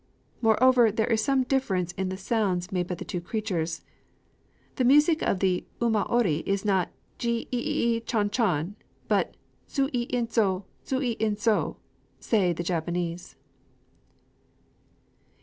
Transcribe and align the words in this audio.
Moreover, 0.41 0.91
there 0.91 1.05
is 1.11 1.23
some 1.23 1.43
difference 1.43 1.91
in 1.91 2.09
the 2.09 2.17
sounds 2.17 2.71
made 2.71 2.87
by 2.87 2.95
the 2.95 3.05
two 3.05 3.21
creatures. 3.21 3.83
The 4.77 4.83
music 4.83 5.21
of 5.21 5.41
the 5.41 5.63
umaoi 5.79 6.41
is 6.47 6.65
not 6.65 6.89
"ji 7.19 7.47
ï 7.51 7.51
ï 7.51 7.97
ï, 8.01 8.05
chon 8.07 8.31
chon," 8.31 8.75
but, 9.07 9.37
"zu 9.69 9.89
ï 9.93 10.07
in 10.09 10.25
tzō! 10.25 10.63
zu 10.87 10.97
ï 11.01 11.15
in 11.19 11.35
tzō!" 11.35 11.75
say 12.19 12.51
the 12.51 12.63
Japanese. 12.63 13.35